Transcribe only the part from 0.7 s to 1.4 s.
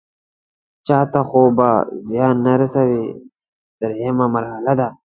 چاته